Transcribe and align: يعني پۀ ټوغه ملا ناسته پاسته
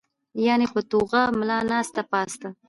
يعني 0.47 0.65
پۀ 0.75 0.79
ټوغه 0.89 1.21
ملا 1.39 1.57
ناسته 1.69 2.01
پاسته 2.11 2.47